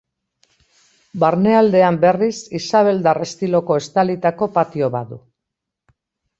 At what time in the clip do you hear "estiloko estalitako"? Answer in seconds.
3.27-4.51